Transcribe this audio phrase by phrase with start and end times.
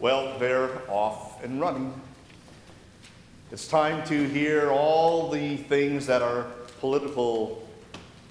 [0.00, 1.92] Well, they're off and running.
[3.52, 6.46] It's time to hear all the things that our
[6.80, 7.68] political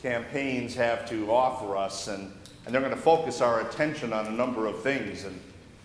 [0.02, 2.34] campaigns have to offer us, and,
[2.66, 5.26] and they're going to focus our attention on a number of things.
[5.26, 5.40] And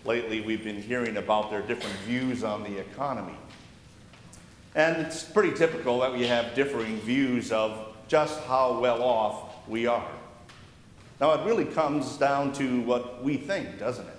[0.05, 3.37] lately, we've been hearing about their different views on the economy.
[4.73, 9.85] And it's pretty typical that we have differing views of just how well off we
[9.85, 10.11] are.
[11.21, 14.14] Now, it really comes down to what we think, doesn't it?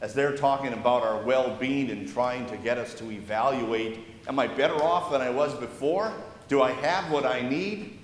[0.00, 4.38] As they're talking about our well being and trying to get us to evaluate am
[4.38, 6.12] I better off than I was before?
[6.48, 7.98] Do I have what I need?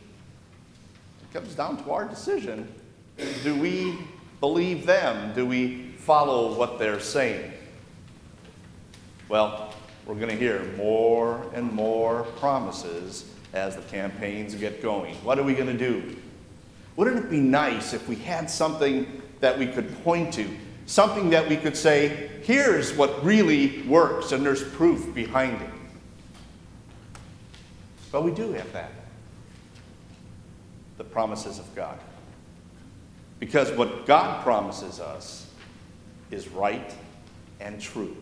[1.23, 2.73] It comes down to our decision.
[3.43, 3.97] Do we
[4.41, 5.35] believe them?
[5.35, 7.53] Do we follow what they're saying?
[9.29, 9.75] Well,
[10.07, 15.15] we're going to hear more and more promises as the campaigns get going.
[15.17, 16.17] What are we going to do?
[16.95, 20.49] Wouldn't it be nice if we had something that we could point to?
[20.87, 25.71] Something that we could say, here's what really works, and there's proof behind it.
[28.13, 28.93] But we do have that
[30.97, 31.99] the promises of God.
[33.39, 35.51] Because what God promises us
[36.31, 36.95] is right
[37.61, 38.17] and true.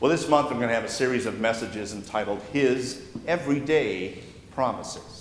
[0.00, 4.18] Well, this month I'm going to have a series of messages entitled His Everyday
[4.52, 5.11] Promises.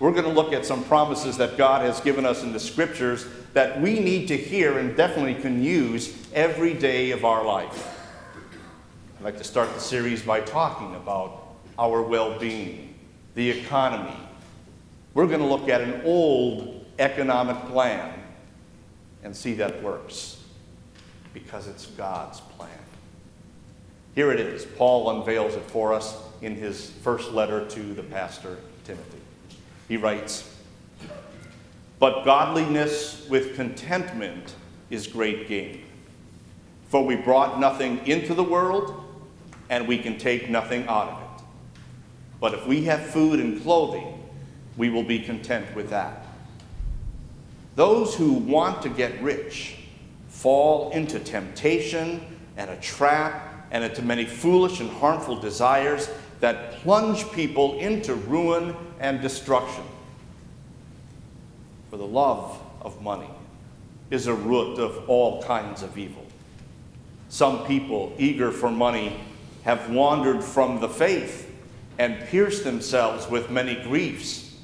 [0.00, 3.26] We're going to look at some promises that God has given us in the scriptures
[3.52, 7.98] that we need to hear and definitely can use every day of our life.
[9.18, 12.94] I'd like to start the series by talking about our well being,
[13.34, 14.16] the economy.
[15.12, 18.14] We're going to look at an old economic plan
[19.22, 20.42] and see that works
[21.34, 22.70] because it's God's plan.
[24.14, 24.64] Here it is.
[24.64, 29.19] Paul unveils it for us in his first letter to the pastor Timothy.
[29.90, 30.48] He writes,
[31.98, 34.54] But godliness with contentment
[34.88, 35.82] is great gain.
[36.90, 38.94] For we brought nothing into the world,
[39.68, 41.44] and we can take nothing out of it.
[42.40, 44.22] But if we have food and clothing,
[44.76, 46.24] we will be content with that.
[47.74, 49.76] Those who want to get rich
[50.28, 57.28] fall into temptation and a trap and into many foolish and harmful desires that plunge
[57.32, 59.82] people into ruin and destruction.
[61.90, 63.30] For the love of money
[64.10, 66.24] is a root of all kinds of evil.
[67.28, 69.20] Some people, eager for money,
[69.64, 71.50] have wandered from the faith
[71.98, 74.54] and pierced themselves with many griefs.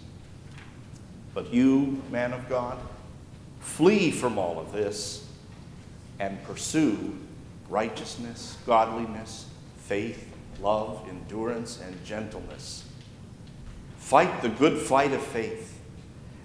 [1.34, 2.78] But you, man of God,
[3.60, 5.26] flee from all of this
[6.18, 7.16] and pursue
[7.68, 9.46] righteousness, godliness,
[9.78, 10.26] faith,
[10.60, 12.85] love, endurance, and gentleness.
[14.06, 15.80] Fight the good fight of faith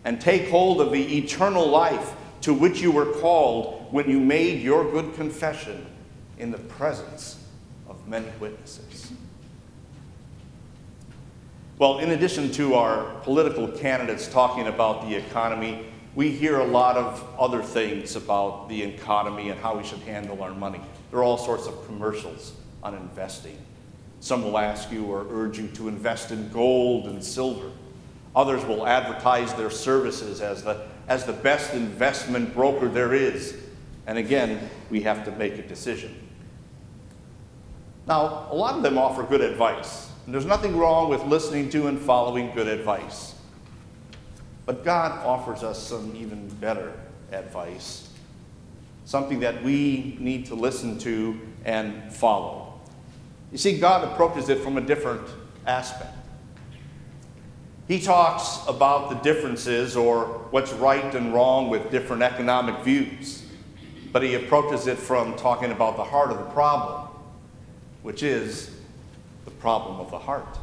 [0.04, 4.64] and take hold of the eternal life to which you were called when you made
[4.64, 5.86] your good confession
[6.40, 7.46] in the presence
[7.88, 9.12] of many witnesses.
[11.78, 15.86] Well, in addition to our political candidates talking about the economy,
[16.16, 20.42] we hear a lot of other things about the economy and how we should handle
[20.42, 20.82] our money.
[21.12, 23.60] There are all sorts of commercials on investing.
[24.22, 27.72] Some will ask you or urge you to invest in gold and silver.
[28.36, 33.58] Others will advertise their services as the, as the best investment broker there is.
[34.08, 36.16] And again, we have to make a decision.
[38.08, 40.10] Now, a lot of them offer good advice.
[40.26, 43.36] And there's nothing wrong with listening to and following good advice.
[44.66, 46.94] But God offers us some even better
[47.34, 48.08] advice
[49.12, 52.61] something that we need to listen to and follow.
[53.52, 55.28] You see, God approaches it from a different
[55.66, 56.16] aspect.
[57.88, 63.44] He talks about the differences or what's right and wrong with different economic views,
[64.14, 67.10] but he approaches it from talking about the heart of the problem,
[68.02, 68.72] which is
[69.44, 70.58] the problem of the heart.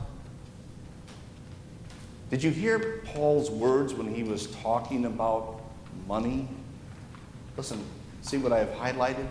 [2.30, 5.60] Did you hear Paul's words when he was talking about
[6.06, 6.48] money?
[7.56, 7.84] Listen,
[8.22, 9.26] See what I have highlighted?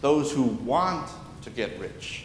[0.00, 1.08] Those who want
[1.42, 2.24] to get rich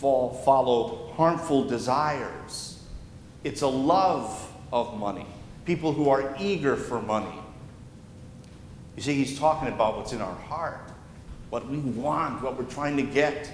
[0.00, 2.80] fall, follow harmful desires.
[3.44, 5.26] It's a love of money.
[5.64, 7.38] People who are eager for money.
[8.96, 10.90] You see, he's talking about what's in our heart,
[11.50, 13.50] what we want, what we're trying to get.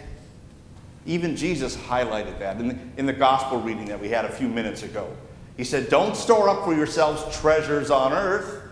[1.07, 4.49] Even Jesus highlighted that in the, in the gospel reading that we had a few
[4.49, 5.09] minutes ago.
[5.57, 8.63] He said, Don't store up for yourselves treasures on earth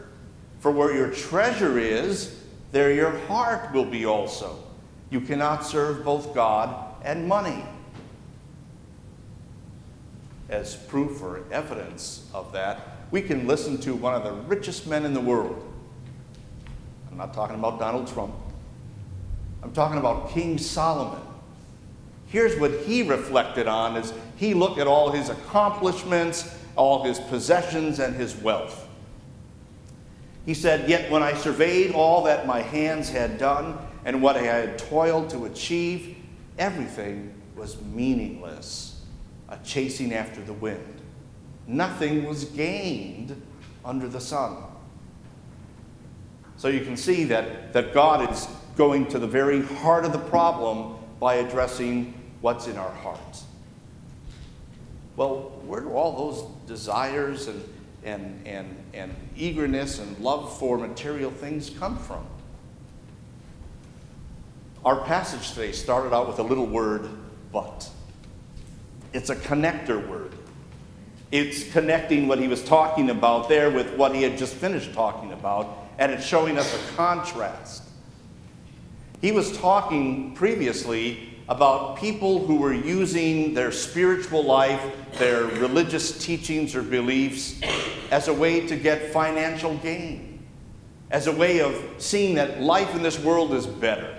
[0.60, 2.42] for where your treasure is,
[2.72, 4.62] there your heart will be also.
[5.10, 7.64] You cannot serve both God and money.
[10.48, 12.80] As proof or evidence of that,
[13.10, 15.64] we can listen to one of the richest men in the world.
[17.10, 18.34] I'm not talking about Donald Trump.
[19.62, 21.20] I'm talking about King Solomon.
[22.26, 27.98] Here's what he reflected on as he looked at all his accomplishments, all his possessions,
[27.98, 28.86] and his wealth.
[30.44, 34.42] He said, Yet when I surveyed all that my hands had done and what I
[34.42, 36.17] had toiled to achieve,
[36.58, 39.04] everything was meaningless,
[39.48, 41.00] a chasing after the wind.
[41.66, 43.40] Nothing was gained
[43.84, 44.56] under the sun.
[46.56, 50.18] So you can see that, that God is going to the very heart of the
[50.18, 53.44] problem by addressing what's in our hearts.
[55.16, 57.64] Well, where do all those desires and,
[58.04, 62.24] and, and, and eagerness and love for material things come from?
[64.88, 67.10] Our passage today started out with a little word,
[67.52, 67.90] but.
[69.12, 70.32] It's a connector word.
[71.30, 75.32] It's connecting what he was talking about there with what he had just finished talking
[75.32, 77.82] about, and it's showing us a contrast.
[79.20, 84.80] He was talking previously about people who were using their spiritual life,
[85.18, 87.60] their religious teachings or beliefs,
[88.10, 90.48] as a way to get financial gain,
[91.10, 94.17] as a way of seeing that life in this world is better.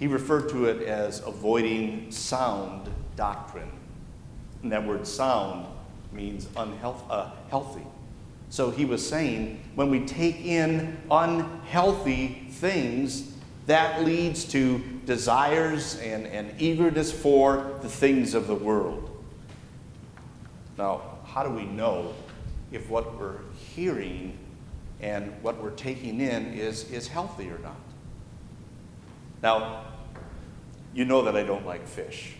[0.00, 3.70] He referred to it as avoiding sound doctrine.
[4.62, 5.66] And that word sound
[6.10, 7.04] means unhealthy.
[7.10, 7.84] Uh,
[8.48, 13.34] so he was saying when we take in unhealthy things,
[13.66, 19.22] that leads to desires and, and eagerness for the things of the world.
[20.78, 22.14] Now, how do we know
[22.72, 23.40] if what we're
[23.74, 24.38] hearing
[25.00, 27.76] and what we're taking in is, is healthy or not?
[29.42, 29.84] Now,
[30.94, 32.34] you know that I don't like fish.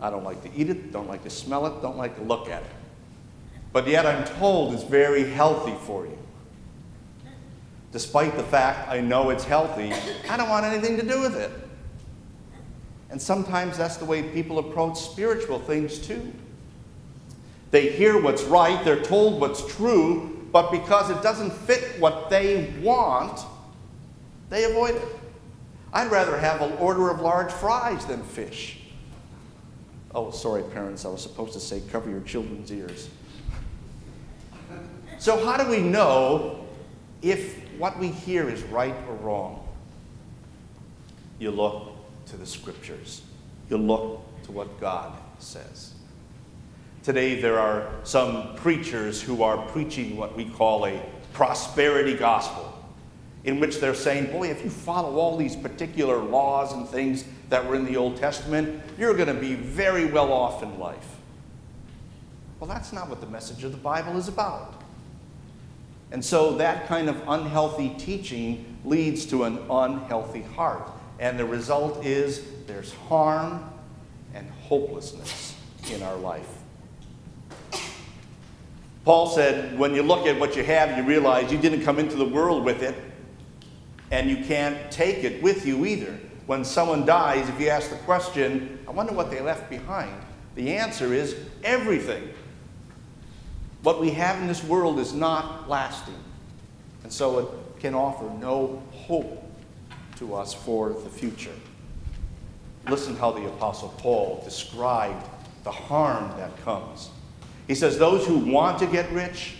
[0.00, 2.48] I don't like to eat it, don't like to smell it, don't like to look
[2.48, 2.70] at it.
[3.72, 6.18] But yet I'm told it's very healthy for you.
[7.92, 9.92] Despite the fact I know it's healthy,
[10.28, 11.50] I don't want anything to do with it.
[13.10, 16.32] And sometimes that's the way people approach spiritual things too.
[17.70, 22.72] They hear what's right, they're told what's true, but because it doesn't fit what they
[22.82, 23.40] want,
[24.48, 25.19] they avoid it.
[25.92, 28.78] I'd rather have an order of large fries than fish.
[30.14, 33.08] Oh, sorry, parents, I was supposed to say cover your children's ears.
[35.18, 36.66] So, how do we know
[37.22, 39.68] if what we hear is right or wrong?
[41.38, 41.92] You look
[42.26, 43.22] to the scriptures,
[43.68, 45.92] you look to what God says.
[47.02, 51.00] Today, there are some preachers who are preaching what we call a
[51.32, 52.69] prosperity gospel
[53.44, 57.66] in which they're saying, boy, if you follow all these particular laws and things that
[57.66, 61.16] were in the Old Testament, you're going to be very well off in life.
[62.58, 64.82] Well, that's not what the message of the Bible is about.
[66.12, 70.90] And so that kind of unhealthy teaching leads to an unhealthy heart.
[71.18, 73.64] And the result is there's harm
[74.34, 75.54] and hopelessness
[75.92, 76.48] in our life.
[79.04, 82.16] Paul said, when you look at what you have, you realize you didn't come into
[82.16, 82.94] the world with it,
[84.10, 86.18] and you can't take it with you either.
[86.46, 90.14] When someone dies, if you ask the question, I wonder what they left behind,
[90.56, 92.30] the answer is everything.
[93.82, 96.18] What we have in this world is not lasting,
[97.04, 99.44] and so it can offer no hope
[100.16, 101.54] to us for the future.
[102.88, 105.26] Listen how the Apostle Paul described
[105.64, 107.10] the harm that comes.
[107.68, 109.54] He says, Those who want to get rich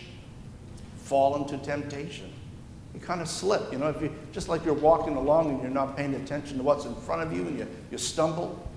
[1.05, 2.30] fall into temptation
[2.95, 3.73] you kind of slip.
[3.73, 6.63] You know, if you just like you're walking along and you're not paying attention to
[6.63, 8.69] what's in front of you and you, you stumble,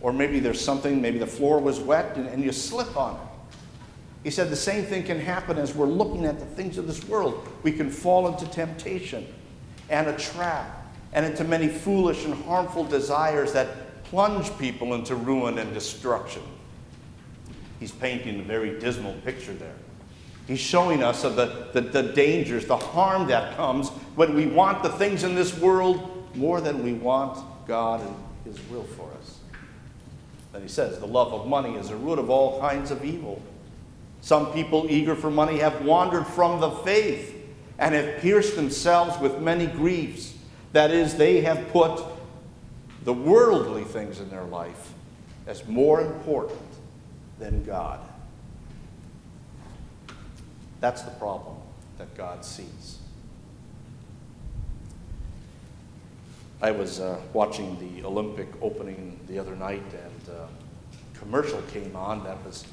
[0.00, 3.20] or maybe there's something, maybe the floor was wet and, and you slip on it.
[4.24, 7.06] He said the same thing can happen as we're looking at the things of this
[7.08, 7.48] world.
[7.62, 9.26] We can fall into temptation
[9.88, 15.58] and a trap and into many foolish and harmful desires that plunge people into ruin
[15.58, 16.42] and destruction.
[17.80, 19.76] He's painting a very dismal picture there.
[20.48, 24.82] He's showing us of the, the, the, dangers, the harm that comes when we want
[24.82, 27.38] the things in this world more than we want
[27.68, 29.38] God and His will for us.
[30.52, 33.42] Then he says, the love of money is the root of all kinds of evil.
[34.22, 37.34] Some people eager for money have wandered from the faith
[37.78, 40.34] and have pierced themselves with many griefs.
[40.72, 42.02] That is, they have put
[43.04, 44.94] the worldly things in their life
[45.46, 46.58] as more important
[47.38, 48.00] than God.
[50.80, 51.56] That's the problem
[51.98, 52.98] that God sees.
[56.60, 61.94] I was uh, watching the Olympic opening the other night, and uh, a commercial came
[61.94, 62.64] on that was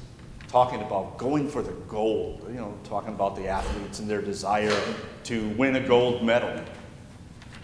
[0.48, 4.76] talking about going for the gold, you know, talking about the athletes and their desire
[5.24, 6.62] to win a gold medal.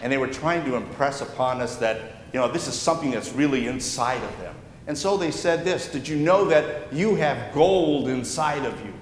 [0.01, 1.99] And they were trying to impress upon us that,
[2.33, 4.55] you know, this is something that's really inside of them.
[4.87, 8.93] And so they said this Did you know that you have gold inside of you?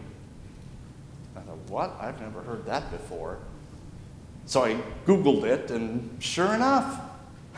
[1.71, 1.95] What?
[2.01, 3.39] I've never heard that before.
[4.45, 4.75] So I
[5.05, 6.99] Googled it, and sure enough,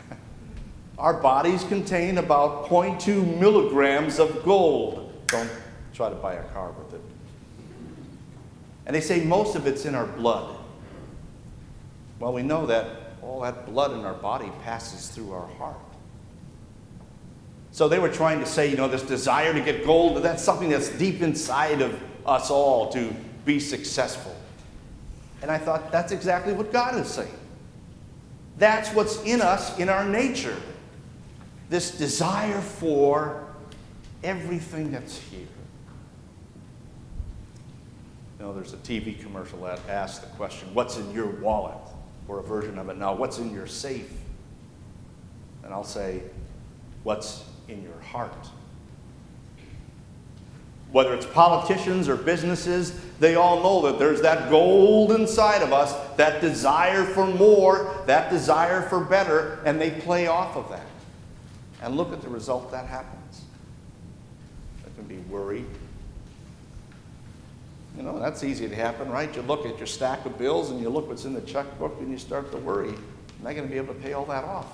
[1.00, 5.12] our bodies contain about 0.2 milligrams of gold.
[5.28, 5.50] Don't
[5.96, 7.02] try to buy a car with it.
[8.86, 10.58] And they say most of it's in our blood.
[12.20, 12.86] Well, we know that
[13.24, 15.78] all that blood in our body passes through our heart.
[17.72, 20.70] So they were trying to say, you know, this desire to get gold, that's something
[20.70, 23.12] that's deep inside of us all to
[23.46, 24.36] be successful.
[25.42, 27.38] And I thought, that's exactly what God is saying.
[28.58, 30.58] That's what's in us, in our nature.
[31.70, 33.46] This desire for
[34.24, 35.48] everything that's here.
[38.40, 41.78] You know, there's a TV commercial that asks the question, What's in your wallet?
[42.28, 44.12] Or a version of it now, What's in your safe?
[45.64, 46.22] And I'll say,
[47.04, 48.48] What's in your heart?
[50.94, 55.94] Whether it's politicians or businesses, they all know that there's that gold inside of us,
[56.16, 60.86] that desire for more, that desire for better, and they play off of that.
[61.82, 63.42] And look at the result that happens.
[64.84, 65.66] There can be worry,
[67.98, 69.34] you know, that's easy to happen, right?
[69.36, 72.12] You look at your stack of bills and you look what's in the checkbook and
[72.12, 72.90] you start to worry.
[72.90, 74.68] Am I going to be able to pay all that off?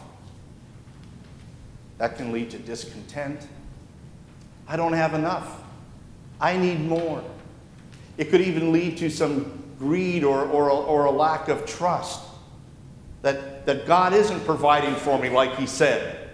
[1.98, 3.46] That can lead to discontent.
[4.68, 5.64] I don't have enough.
[6.40, 7.24] I need more.
[8.18, 12.22] It could even lead to some greed or, or, or a lack of trust
[13.22, 16.30] that, that God isn't providing for me like He said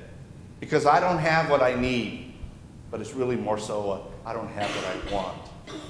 [0.60, 2.34] because I don't have what I need,
[2.92, 5.38] but it's really more so I don't have what I want.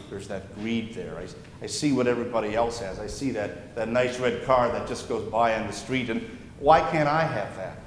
[0.10, 1.18] There's that greed there.
[1.18, 1.28] I,
[1.64, 3.00] I see what everybody else has.
[3.00, 6.22] I see that, that nice red car that just goes by on the street, and
[6.60, 7.78] why can't I have that?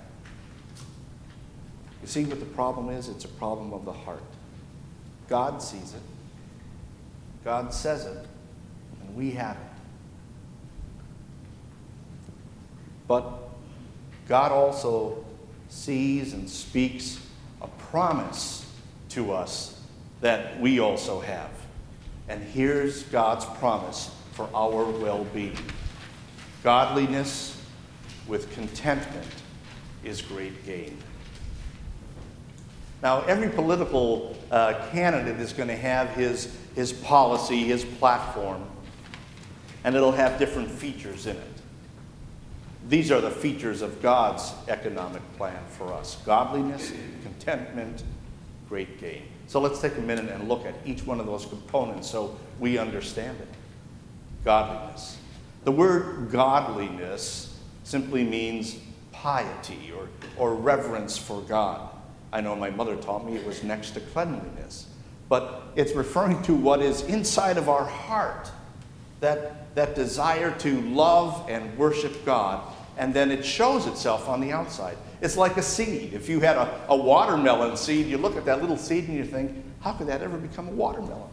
[2.03, 3.09] You see what the problem is?
[3.09, 4.23] It's a problem of the heart.
[5.29, 6.01] God sees it,
[7.49, 8.26] God says it,
[9.00, 9.62] and we have it.
[13.07, 13.25] But
[14.28, 15.25] God also
[15.71, 17.19] sees and speaks
[17.62, 18.71] a promise
[19.09, 19.81] to us
[20.21, 21.49] that we also have.
[22.28, 25.57] And here's God's promise for our well being
[26.62, 27.59] godliness
[28.26, 29.26] with contentment
[30.05, 30.99] is great gain.
[33.02, 38.64] Now, every political uh, candidate is going to have his, his policy, his platform,
[39.85, 41.43] and it'll have different features in it.
[42.88, 48.02] These are the features of God's economic plan for us godliness, contentment,
[48.69, 49.23] great gain.
[49.47, 52.78] So let's take a minute and look at each one of those components so we
[52.78, 53.49] understand it.
[54.45, 55.19] Godliness.
[55.64, 58.78] The word godliness simply means
[59.12, 61.90] piety or, or reverence for God.
[62.33, 64.87] I know my mother taught me it was next to cleanliness,
[65.29, 68.51] but it's referring to what is inside of our heart
[69.21, 72.63] that, that desire to love and worship God,
[72.97, 74.97] and then it shows itself on the outside.
[75.21, 76.13] It's like a seed.
[76.13, 79.25] If you had a, a watermelon seed, you look at that little seed and you
[79.25, 81.31] think, how could that ever become a watermelon?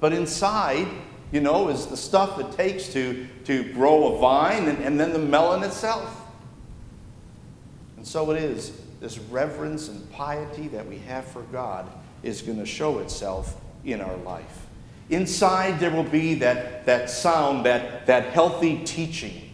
[0.00, 0.86] But inside,
[1.32, 5.12] you know, is the stuff it takes to, to grow a vine and, and then
[5.12, 6.22] the melon itself.
[7.96, 8.80] And so it is.
[9.06, 11.86] This reverence and piety that we have for God
[12.24, 14.66] is going to show itself in our life.
[15.10, 19.48] Inside, there will be that, that sound, that, that healthy teaching,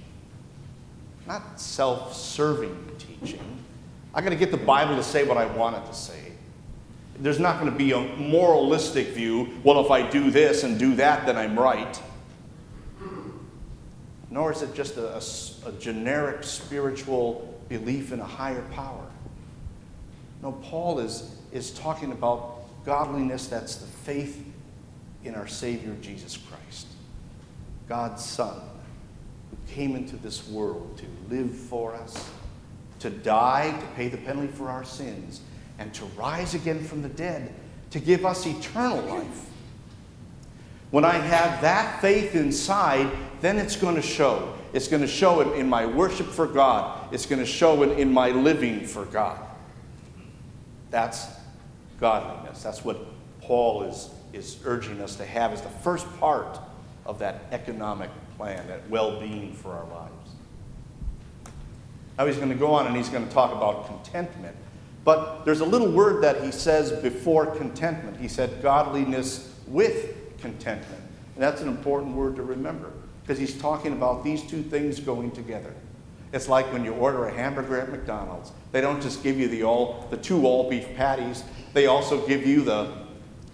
[1.26, 3.42] not self serving teaching.
[4.14, 6.32] I'm going to get the Bible to say what I want it to say.
[7.18, 10.94] There's not going to be a moralistic view, well, if I do this and do
[10.94, 12.00] that, then I'm right.
[14.30, 19.11] Nor is it just a, a, a generic spiritual belief in a higher power.
[20.42, 24.44] No, Paul is, is talking about godliness that's the faith
[25.24, 26.88] in our Savior Jesus Christ,
[27.88, 28.60] God's Son,
[29.50, 32.28] who came into this world to live for us
[33.02, 35.40] to die to pay the penalty for our sins,
[35.80, 37.52] and to rise again from the dead
[37.90, 39.50] to give us eternal life.
[40.92, 44.54] When I have that faith inside, then it's going to show.
[44.72, 47.12] It's going to show in, in my worship for God.
[47.12, 49.40] It's going to show in, in my living for God.
[50.92, 51.26] That's
[51.98, 52.62] godliness.
[52.62, 52.98] That's what
[53.40, 56.60] Paul is, is urging us to have as the first part
[57.04, 60.30] of that economic plan, that well being for our lives.
[62.16, 64.54] Now he's going to go on and he's going to talk about contentment.
[65.04, 68.20] But there's a little word that he says before contentment.
[68.20, 71.02] He said godliness with contentment.
[71.34, 75.30] And that's an important word to remember because he's talking about these two things going
[75.30, 75.74] together.
[76.32, 78.52] It's like when you order a hamburger at McDonald's.
[78.72, 82.46] They don't just give you the, all, the two all beef patties, they also give
[82.46, 82.92] you the,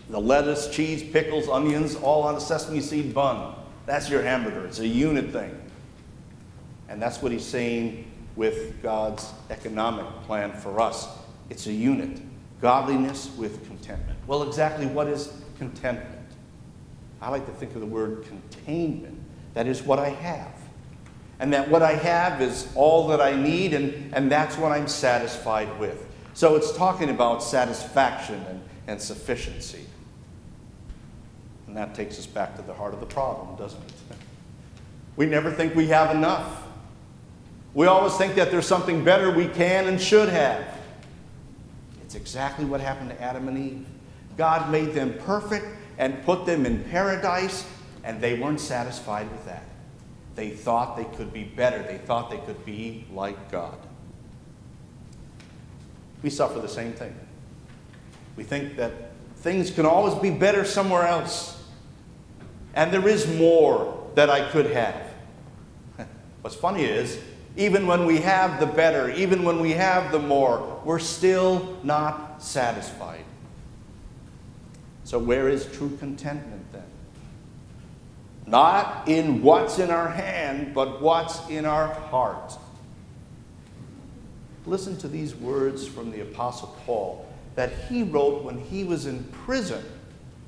[0.08, 3.54] the lettuce, cheese, pickles, onions, all on a sesame seed bun.
[3.86, 4.66] That's your hamburger.
[4.66, 5.58] It's a unit thing.
[6.88, 11.08] And that's what he's saying with God's economic plan for us.
[11.50, 12.20] It's a unit
[12.60, 14.18] godliness with contentment.
[14.26, 16.14] Well, exactly what is contentment?
[17.20, 19.18] I like to think of the word containment.
[19.54, 20.54] That is what I have.
[21.40, 24.88] And that what I have is all that I need, and, and that's what I'm
[24.88, 26.04] satisfied with.
[26.34, 29.84] So it's talking about satisfaction and, and sufficiency.
[31.66, 33.92] And that takes us back to the heart of the problem, doesn't it?
[35.16, 36.62] We never think we have enough.
[37.74, 40.64] We always think that there's something better we can and should have.
[42.02, 43.86] It's exactly what happened to Adam and Eve.
[44.36, 45.66] God made them perfect
[45.98, 47.66] and put them in paradise,
[48.04, 49.64] and they weren't satisfied with that.
[50.38, 53.76] They thought they could be better, they thought they could be like God.
[56.22, 57.12] We suffer the same thing.
[58.36, 58.92] We think that
[59.38, 61.60] things can always be better somewhere else,
[62.74, 65.12] and there is more that I could have.
[66.42, 67.18] What's funny is,
[67.56, 72.40] even when we have the better, even when we have the more, we're still not
[72.40, 73.24] satisfied.
[75.02, 76.84] So, where is true contentment then?
[78.48, 82.54] Not in what's in our hand, but what's in our heart.
[84.64, 87.26] Listen to these words from the Apostle Paul
[87.56, 89.84] that he wrote when he was in prison.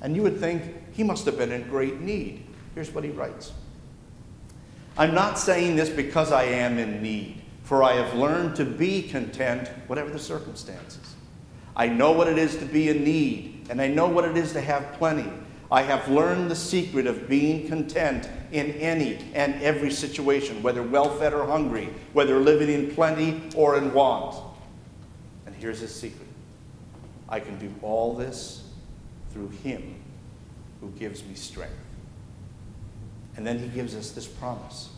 [0.01, 2.47] And you would think he must have been in great need.
[2.75, 3.53] Here's what he writes
[4.97, 9.03] I'm not saying this because I am in need, for I have learned to be
[9.03, 11.15] content, whatever the circumstances.
[11.77, 14.53] I know what it is to be in need, and I know what it is
[14.53, 15.31] to have plenty.
[15.73, 21.17] I have learned the secret of being content in any and every situation, whether well
[21.17, 24.37] fed or hungry, whether living in plenty or in want.
[25.47, 26.27] And here's his secret
[27.29, 28.65] I can do all this
[29.33, 29.95] through him
[30.81, 31.75] who gives me strength.
[33.37, 34.89] And then he gives us this promise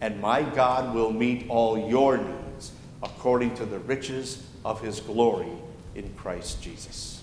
[0.00, 5.52] And my God will meet all your needs according to the riches of his glory
[5.94, 7.17] in Christ Jesus.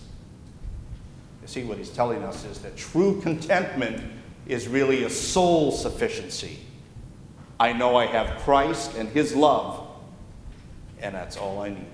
[1.45, 4.01] You see, what he's telling us is that true contentment
[4.47, 6.57] is really a soul sufficiency.
[7.59, 9.87] I know I have Christ and his love,
[10.99, 11.85] and that's all I need.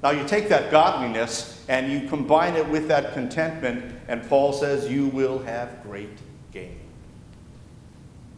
[0.00, 4.88] Now, you take that godliness and you combine it with that contentment, and Paul says
[4.88, 6.16] you will have great
[6.52, 6.78] gain.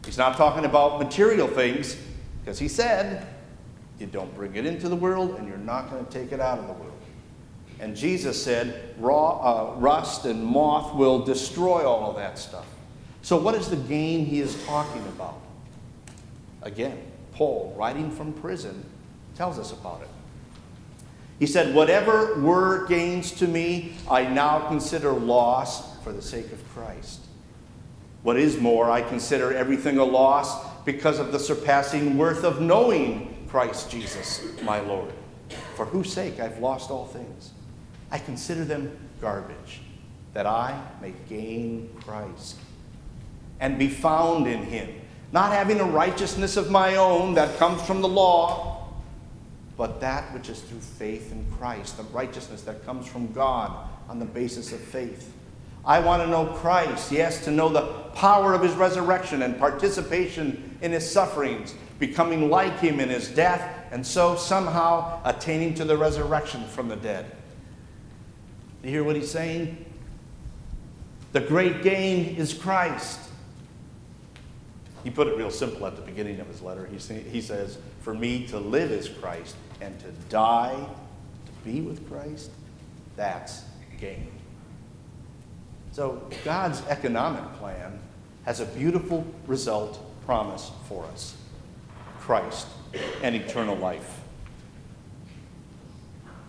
[0.03, 1.97] He's not talking about material things,
[2.43, 3.27] because he said,
[3.99, 6.57] you don't bring it into the world, and you're not going to take it out
[6.57, 6.90] of the world.
[7.81, 12.67] And Jesus said, raw, uh, rust and moth will destroy all of that stuff.
[13.23, 15.41] So, what is the gain he is talking about?
[16.61, 17.01] Again,
[17.33, 18.85] Paul, writing from prison,
[19.35, 20.09] tells us about it.
[21.39, 26.69] He said, Whatever were gains to me, I now consider loss for the sake of
[26.75, 27.21] Christ.
[28.21, 33.47] What is more, I consider everything a loss because of the surpassing worth of knowing
[33.49, 35.11] Christ Jesus, my Lord,
[35.75, 37.53] for whose sake I've lost all things.
[38.11, 39.81] I consider them garbage,
[40.33, 42.57] that I may gain Christ
[43.59, 44.89] and be found in him,
[45.31, 48.71] not having a righteousness of my own that comes from the law
[49.81, 54.19] but that which is through faith in Christ, the righteousness that comes from God on
[54.19, 55.33] the basis of faith.
[55.83, 60.77] I want to know Christ, yes, to know the power of his resurrection and participation
[60.83, 65.97] in his sufferings, becoming like him in his death, and so somehow attaining to the
[65.97, 67.35] resurrection from the dead.
[68.83, 69.85] You hear what he's saying?
[71.33, 73.19] The great gain is Christ.
[75.03, 76.87] He put it real simple at the beginning of his letter.
[76.87, 80.75] He, say, he says, For me to live is Christ, and to die,
[81.45, 82.51] to be with Christ,
[83.15, 83.63] that's
[83.99, 84.31] gain.
[85.91, 87.99] So God's economic plan
[88.45, 91.35] has a beautiful result promise for us
[92.19, 92.67] Christ
[93.23, 94.19] and eternal life.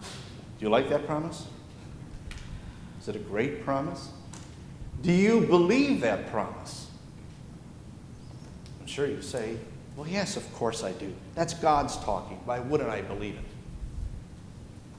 [0.03, 1.47] Do you like that promise?
[3.03, 4.11] Is it a great promise?
[5.01, 6.87] Do you believe that promise?
[8.81, 9.57] I'm sure you say,
[9.97, 11.13] well, yes, of course I do.
[11.35, 12.39] That's God's talking.
[12.45, 13.45] Why wouldn't I believe it?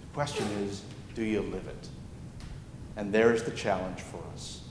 [0.01, 0.81] The question is,
[1.15, 1.87] do you live it?
[2.97, 4.63] And there's the challenge for us.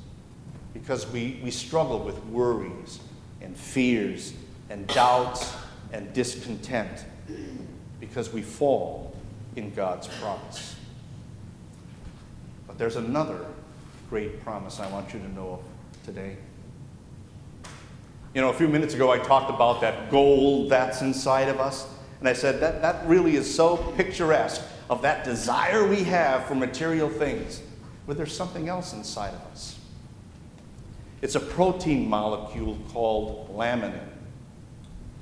[0.74, 3.00] Because we, we struggle with worries
[3.40, 4.34] and fears
[4.68, 5.54] and doubts
[5.90, 7.06] and discontent
[7.98, 9.16] because we fall
[9.56, 10.76] in God's promise.
[12.82, 13.46] There's another
[14.10, 16.36] great promise I want you to know of today.
[18.34, 21.86] You know, a few minutes ago I talked about that gold that's inside of us.
[22.18, 26.56] And I said that, that really is so picturesque of that desire we have for
[26.56, 27.62] material things.
[28.04, 29.78] But there's something else inside of us.
[31.20, 34.08] It's a protein molecule called laminin.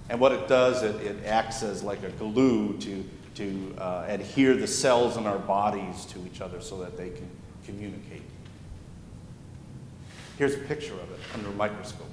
[0.09, 4.57] And what it does, it, it acts as like a glue to, to uh, adhere
[4.57, 7.31] the cells in our bodies to each other so that they can
[7.65, 8.23] communicate.
[10.39, 12.09] Here's a picture of it under a microscope.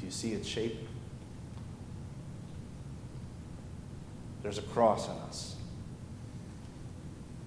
[0.00, 0.88] Do you see its shape?
[4.42, 5.56] There's a cross in us.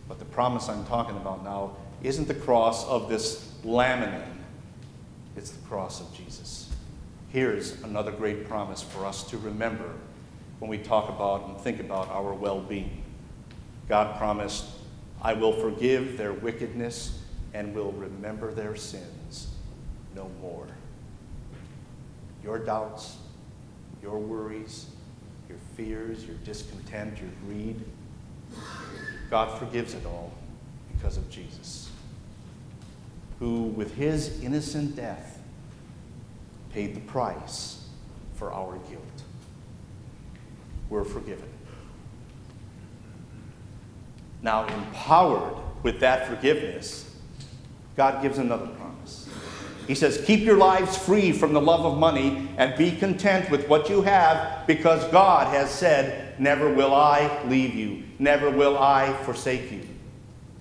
[0.07, 4.23] But the promise I'm talking about now isn't the cross of this laminin,
[5.35, 6.71] it's the cross of Jesus.
[7.29, 9.91] Here's another great promise for us to remember
[10.59, 13.03] when we talk about and think about our well being.
[13.89, 14.65] God promised,
[15.21, 17.19] I will forgive their wickedness
[17.53, 19.47] and will remember their sins
[20.15, 20.67] no more.
[22.43, 23.17] Your doubts,
[24.01, 24.87] your worries,
[25.49, 27.83] your fears, your discontent, your greed,
[29.29, 30.31] God forgives it all
[30.93, 31.89] because of Jesus,
[33.39, 35.39] who, with his innocent death,
[36.71, 37.87] paid the price
[38.35, 39.01] for our guilt.
[40.89, 41.49] We're forgiven.
[44.45, 47.11] Now, empowered with that forgiveness,
[47.97, 49.27] God gives another promise.
[49.87, 53.67] He says, Keep your lives free from the love of money and be content with
[53.67, 59.13] what you have because God has said, Never will I leave you, never will I
[59.23, 59.81] forsake you.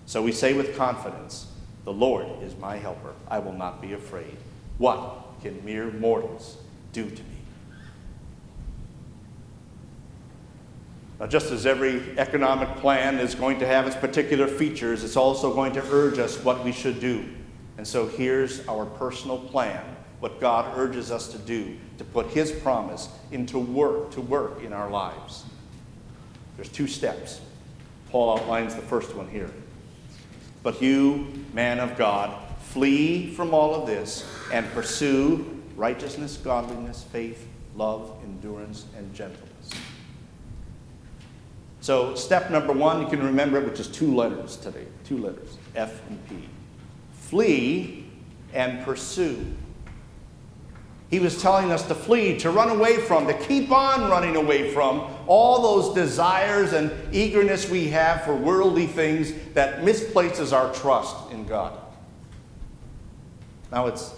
[0.07, 1.49] So we say with confidence,
[1.85, 3.13] The Lord is my helper.
[3.29, 4.39] I will not be afraid.
[4.79, 6.57] What can mere mortals
[6.95, 7.34] do to me?
[11.29, 15.73] Just as every economic plan is going to have its particular features, it's also going
[15.73, 17.25] to urge us what we should do.
[17.79, 19.83] And so here's our personal plan,
[20.21, 24.73] what God urges us to do to put His promise into work, to work in
[24.73, 25.45] our lives.
[26.57, 27.41] There's two steps.
[28.11, 29.51] Paul outlines the first one here.
[30.63, 37.47] But you, man of God, flee from all of this and pursue righteousness, godliness, faith,
[37.77, 39.54] love, endurance, and gentleness.
[41.85, 45.59] So, step number one, you can remember it, which is two letters today two letters
[45.77, 46.49] F and P.
[47.13, 48.07] Flee
[48.55, 49.45] and pursue.
[51.11, 54.73] He was telling us to flee, to run away from, to keep on running away
[54.73, 61.33] from all those desires and eagerness we have for worldly things that misplaces our trust
[61.33, 61.79] in God.
[63.71, 64.15] Now, it's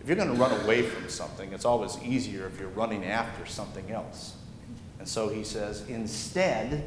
[0.00, 3.44] if you're going to run away from something, it's always easier if you're running after
[3.44, 4.36] something else.
[5.02, 6.84] And so he says, instead,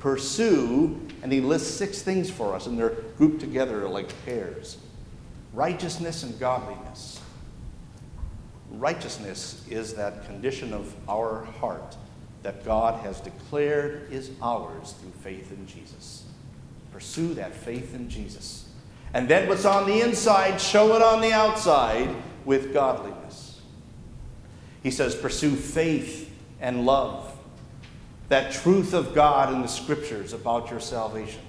[0.00, 4.78] pursue, and he lists six things for us, and they're grouped together like pairs
[5.54, 7.20] righteousness and godliness.
[8.72, 11.96] Righteousness is that condition of our heart
[12.42, 16.24] that God has declared is ours through faith in Jesus.
[16.92, 18.68] Pursue that faith in Jesus.
[19.14, 22.12] And then what's on the inside, show it on the outside
[22.44, 23.60] with godliness.
[24.82, 26.28] He says, pursue faith
[26.60, 27.31] and love
[28.32, 31.42] that truth of God in the scriptures about your salvation.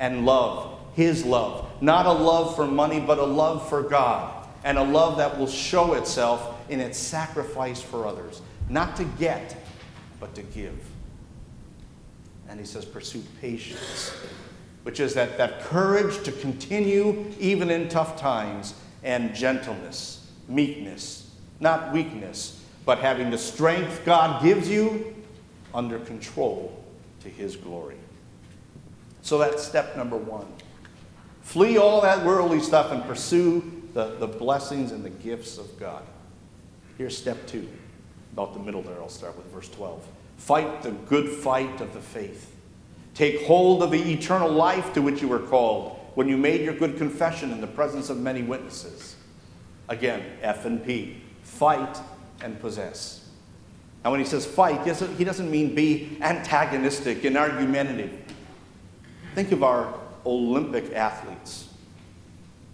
[0.00, 1.70] And love, His love.
[1.80, 4.48] Not a love for money, but a love for God.
[4.64, 8.42] And a love that will show itself in its sacrifice for others.
[8.68, 9.56] Not to get,
[10.18, 10.76] but to give.
[12.48, 14.12] And he says, pursue patience,
[14.82, 21.92] which is that, that courage to continue even in tough times, and gentleness, meekness, not
[21.92, 25.14] weakness, but having the strength God gives you
[25.74, 26.84] under control
[27.20, 27.96] to his glory.
[29.22, 30.46] So that's step number one.
[31.42, 36.02] Flee all that worldly stuff and pursue the, the blessings and the gifts of God.
[36.96, 37.68] Here's step two,
[38.32, 39.00] about the middle there.
[39.00, 40.06] I'll start with verse 12.
[40.36, 42.54] Fight the good fight of the faith.
[43.14, 46.74] Take hold of the eternal life to which you were called when you made your
[46.74, 49.16] good confession in the presence of many witnesses.
[49.88, 51.20] Again, F and P.
[51.42, 51.98] Fight
[52.42, 53.19] and possess.
[54.04, 54.82] Now, when he says fight,
[55.16, 58.12] he doesn't mean be antagonistic and argumentative.
[59.34, 61.68] Think of our Olympic athletes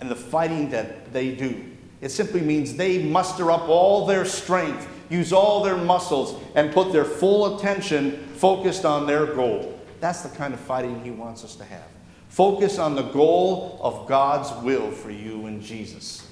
[0.00, 1.64] and the fighting that they do.
[2.00, 6.92] It simply means they muster up all their strength, use all their muscles, and put
[6.92, 9.80] their full attention focused on their goal.
[10.00, 11.88] That's the kind of fighting he wants us to have.
[12.28, 16.28] Focus on the goal of God's will for you in Jesus.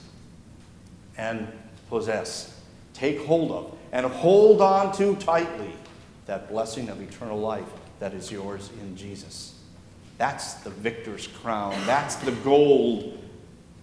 [1.17, 1.49] And
[1.89, 2.61] possess,
[2.93, 5.73] take hold of, and hold on to tightly
[6.27, 7.69] that blessing of eternal life
[8.01, 9.55] that is yours in Jesus.
[10.19, 11.77] That's the victor's crown.
[11.87, 13.23] That's the gold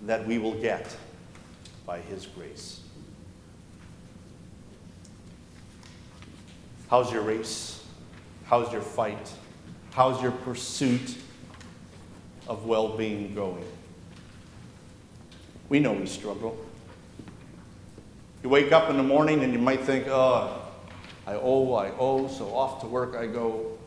[0.02, 0.94] that we will get
[1.86, 2.82] by His grace.
[6.90, 7.82] How's your race?
[8.44, 9.32] How's your fight?
[9.92, 11.16] How's your pursuit
[12.50, 13.66] of well being going?
[15.70, 16.58] We know we struggle.
[18.44, 20.62] You wake up in the morning and you might think, oh,
[21.28, 23.78] I owe, I owe, so off to work I go.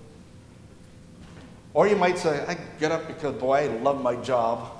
[1.73, 4.71] Or you might say, I get up because, boy, I love my job.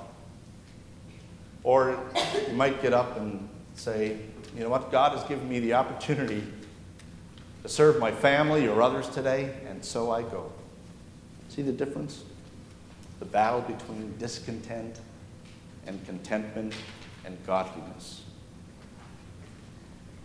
[1.63, 1.99] Or
[2.47, 4.17] you might get up and say,
[4.55, 6.41] you know what, God has given me the opportunity
[7.63, 10.51] to serve my family or others today, and so I go.
[11.49, 12.23] See the difference?
[13.19, 14.99] The battle between discontent
[15.87, 16.73] and contentment
[17.25, 18.21] and godliness.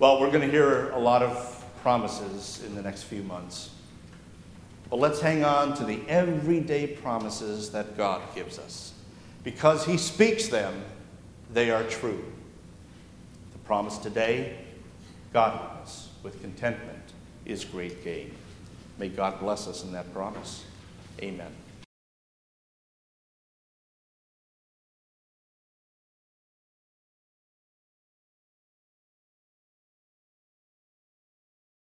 [0.00, 3.68] Well, we're going to hear a lot of promises in the next few months.
[4.88, 8.94] But let's hang on to the everyday promises that God gives us.
[9.44, 10.72] Because He speaks them,
[11.52, 12.24] they are true.
[13.52, 14.56] The promise today
[15.34, 17.12] godliness with contentment
[17.44, 18.34] is great gain.
[18.98, 20.64] May God bless us in that promise.
[21.20, 21.52] Amen.